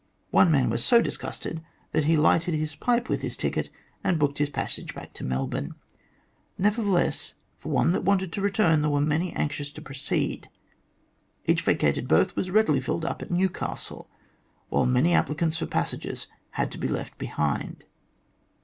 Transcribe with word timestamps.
One 0.31 0.49
man 0.49 0.71
was 0.71 0.83
so 0.83 0.99
disgusted 0.99 1.63
that 1.91 2.05
he 2.05 2.17
lighted 2.17 2.55
his 2.55 2.75
pipe 2.75 3.07
with 3.07 3.21
his 3.21 3.37
ticket 3.37 3.69
and 4.03 4.17
booked 4.17 4.39
his 4.39 4.49
passage 4.49 4.95
back 4.95 5.13
to 5.13 5.23
Melbourne. 5.23 5.75
Nevertheless, 6.57 7.35
for 7.59 7.71
one 7.71 7.91
that 7.91 8.03
wanted 8.03 8.33
to 8.33 8.41
return, 8.41 8.81
there 8.81 8.89
were 8.89 8.99
many 8.99 9.31
anxious 9.33 9.71
to 9.73 9.81
proceed. 9.83 10.49
Each 11.45 11.61
vacated 11.61 12.07
berth 12.07 12.35
was 12.35 12.49
readily 12.49 12.81
filled 12.81 13.05
up 13.05 13.21
at 13.21 13.29
Newcastle, 13.29 14.09
while 14.69 14.87
many 14.87 15.13
applicants 15.13 15.57
for 15.57 15.67
passages 15.67 16.25
had 16.53 16.71
to 16.71 16.79
be 16.79 16.87
left 16.87 17.19
behind. 17.19 17.83